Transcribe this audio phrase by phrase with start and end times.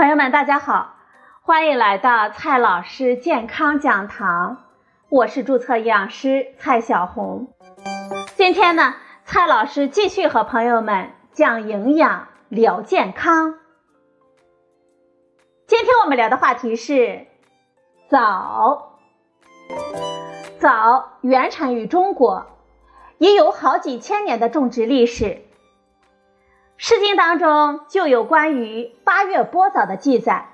[0.00, 0.94] 朋友们，大家好，
[1.42, 4.56] 欢迎来到蔡老师健康讲堂，
[5.10, 7.52] 我是注册营养师蔡小红。
[8.34, 8.94] 今天呢，
[9.26, 13.58] 蔡老师继续和朋友们讲营养聊健康。
[15.66, 17.26] 今天我们聊的话题是
[18.08, 18.96] 枣。
[20.58, 22.46] 枣原产于中国，
[23.18, 25.24] 已有好几千年的种植历史。
[26.82, 30.48] 《诗经》当中就有关于八月播枣的记载。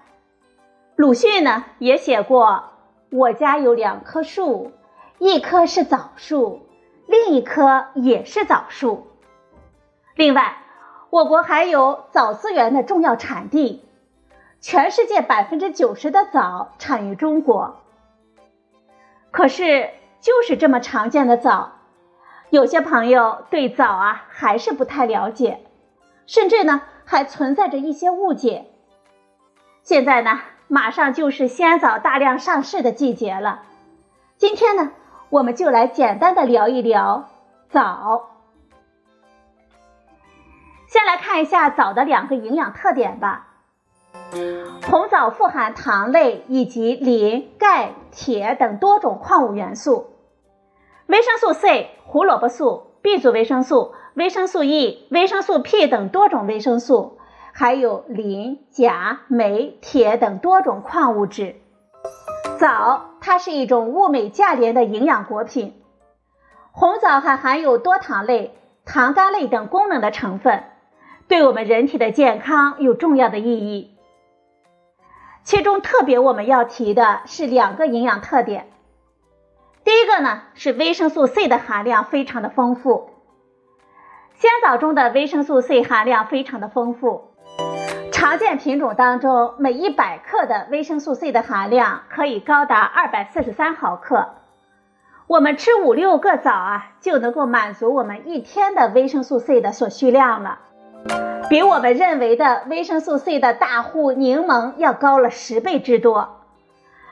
[0.97, 2.65] 鲁迅呢也写过
[3.13, 4.73] ：“我家有两棵树，
[5.21, 6.67] 一棵是枣树，
[7.07, 9.07] 另一棵也是枣树。”
[10.17, 10.57] 另外，
[11.11, 13.85] 我国还有枣资源的重要产地，
[14.61, 17.77] 全世界百分之九十的枣产于中国。
[19.31, 21.75] 可是，就是这么常见的枣，
[22.51, 25.61] 有些朋友对枣啊还是不太了解。
[26.27, 28.67] 甚至呢，还存在着一些误解。
[29.83, 33.63] 现在呢，马上就是鲜枣大量上市的季节了。
[34.37, 34.91] 今天呢，
[35.31, 37.29] 我们就来简单的聊一聊
[37.71, 38.31] 枣。
[40.89, 43.47] 先来看一下枣的两个营养特点吧。
[44.89, 50.11] 红枣富含糖类以及磷、钙、铁等多种矿物元素，
[51.07, 53.95] 维生素 C、胡萝卜素、B 族维生素。
[54.17, 57.19] 维生素 E、维生素 P 等多种维生素，
[57.53, 61.57] 还有磷、钾、镁、铁等多种矿物质。
[62.59, 65.83] 枣它是一种物美价廉的营养果品。
[66.73, 70.65] 红枣还含有多糖类、糖苷类等功能的成分，
[71.29, 73.99] 对我们人体的健康有重要的意义。
[75.43, 78.71] 其中特别我们要提的是两个营养特点。
[79.85, 83.11] 第一个呢是维生素 C 的含量非常的丰富。
[84.39, 87.31] 鲜枣中的维生素 C 含量非常的丰富，
[88.13, 94.29] 常见品种当中，每一百克的维生素 C 的含量可以高达二百四十三毫克。
[95.27, 100.59] 我们吃五六个枣啊，就能够满足我们一天的维生素 C 的所需量了，
[101.49, 106.43] 比我们认为的维生素 C 的大户柠檬要高了十倍之多。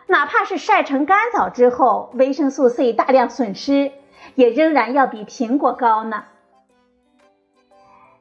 [0.08, 3.92] 哪怕是晒成干枣之后，维生素 C 大量损失，
[4.34, 6.24] 也仍然要比苹果高呢。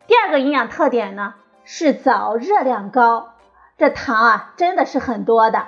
[0.06, 3.36] 第二个营养特点呢是枣热量高，
[3.78, 5.68] 这糖啊真的是很多的。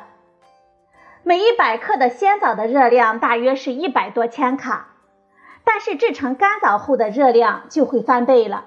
[1.23, 4.87] 每一百克的鲜枣的热量大约是一百多千卡，
[5.63, 8.65] 但是制成干枣后的热量就会翻倍了。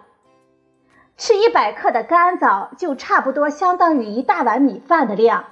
[1.19, 5.45] 吃一百克的干枣就差不多相当于一大碗米饭的量，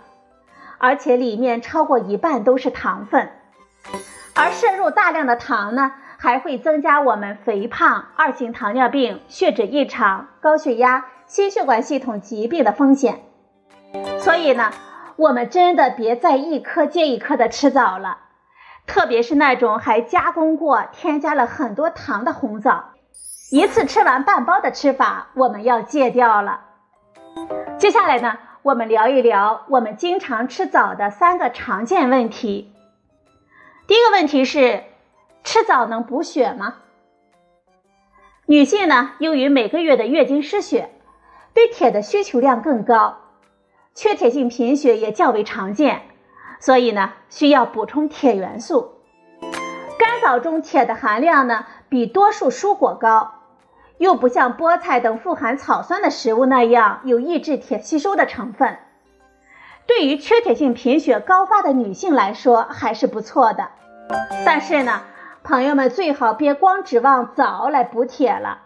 [0.78, 3.30] 而且里面超过一半都是糖分，
[4.34, 5.92] 而摄入大量的糖呢。
[6.26, 13.20] 还会增加我们肥胖、二型糖尿病、血脂异常、高血压、心血管系统疾病的风险。
[14.18, 14.72] 所以呢，
[15.14, 18.18] 我们真的别再一颗接一颗的吃枣了，
[18.88, 22.86] 特别是那种还加工过、添加了很多糖的红枣，
[23.52, 26.62] 一次吃完半包的吃法，我们要戒掉了。
[27.78, 32.72] 接下来呢，我们聊一聊我们经常吃枣的三个常见问题。
[33.86, 34.82] 第一个问题是。
[35.46, 36.74] 吃枣能补血吗？
[38.46, 40.90] 女性呢，由于每个月的月经失血，
[41.54, 43.18] 对铁的需求量更高，
[43.94, 46.02] 缺铁性贫血也较为常见，
[46.58, 48.94] 所以呢，需要补充铁元素。
[49.96, 53.34] 干枣中铁的含量呢，比多数蔬果高，
[53.98, 58.78] 又不像菠菜等富含草酸的食物那样有抑制铁吸收的成分，
[59.86, 63.68] 对于缺铁性贫血高发的女性来说还是不错的。
[64.44, 65.02] 但是呢，
[65.46, 68.62] 朋友们最好别光指望枣来补铁了，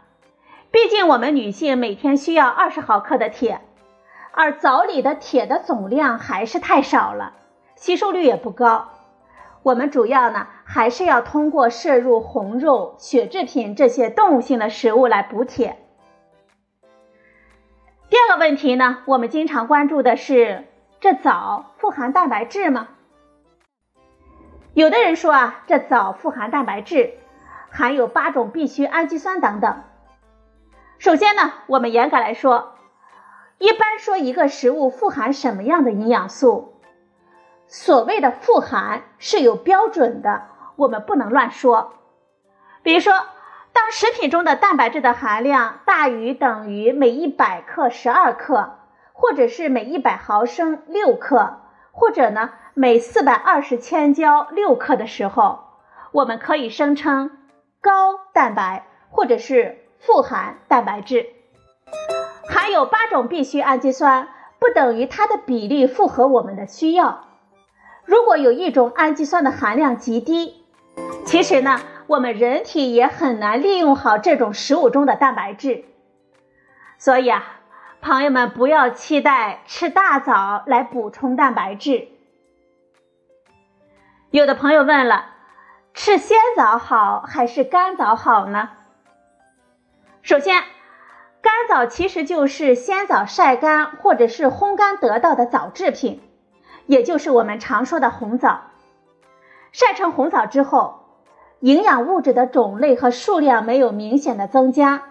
[0.70, 3.60] 毕竟我们女性每天需要二十毫克的铁，
[4.32, 7.34] 而枣里的铁的总量还是太少了，
[7.76, 8.88] 吸收率也不高。
[9.62, 15.76] 我们主要呢还是要通过摄入红肉、血制品这些动物性的食物来补铁。
[18.08, 20.64] 第二个问题呢，我们经常关注的是，
[20.98, 22.88] 这枣富含蛋白质吗？
[24.80, 27.12] 有的人说啊，这枣富含蛋白质，
[27.70, 29.82] 含有八种必需氨基酸等等。
[30.98, 32.76] 首先呢，我们严格来说，
[33.58, 36.80] 一般说一个食物富含什么样的营养素，
[37.66, 40.44] 所谓的富含是有标准的，
[40.76, 41.92] 我们不能乱说。
[42.82, 43.12] 比如说，
[43.74, 48.78] 当食品中的蛋白质的含量大于等于每一百克十二克，
[49.12, 51.60] 或者是每一百毫升六克，
[51.92, 52.52] 或者呢？
[52.80, 55.64] 每四百二十千焦六克的时候，
[56.12, 57.30] 我们可以声称
[57.82, 61.26] 高蛋白或者是富含蛋白质，
[62.48, 64.28] 含有八种必需氨基酸，
[64.58, 67.26] 不等于它的比例符合我们的需要。
[68.06, 70.64] 如果有一种氨基酸的含量极低，
[71.26, 75.84] 其实呢，我们人体也很难利用好这种食物中的蛋白质。
[76.96, 77.44] 所以啊，
[78.00, 82.08] 朋友们不要期待吃大枣来补充蛋白质。
[84.30, 85.26] 有的朋友问了，
[85.92, 88.70] 吃鲜枣好还是干枣好呢？
[90.22, 90.62] 首先，
[91.42, 96.22] 干枣其实就是鲜枣晒干或者是烘干得到的枣制品，
[96.86, 98.60] 也就是我们常说的红枣。
[99.72, 101.00] 晒成红枣之后，
[101.58, 105.02] 营养物质的种类和数量没有明显的增加，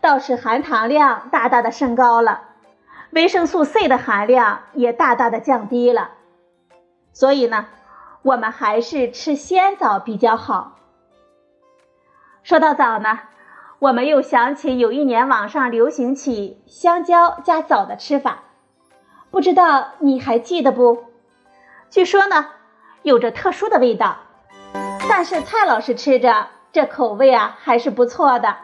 [0.00, 2.40] 倒是含糖量大大的升高了，
[3.10, 6.12] 维生素 C 的含量也大大的降低了。
[7.12, 7.66] 所以呢，
[8.26, 10.76] 我们还是吃鲜枣比较好。
[12.42, 13.20] 说到枣呢。
[13.78, 18.38] 我们又想起有一年网上流行起香蕉加枣的吃法，
[19.30, 21.04] 不知道你还记得不？
[21.90, 22.46] 据说呢，
[23.02, 24.16] 有着特殊的味道，
[25.10, 28.56] 但是蔡老师吃着这口味啊还是不错的。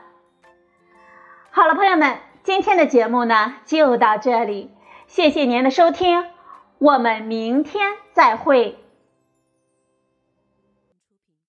[1.50, 4.74] 好了，朋友们，今天的节目呢就到这里，
[5.06, 6.24] 谢谢您的收听，
[6.78, 8.81] 我们明天再会。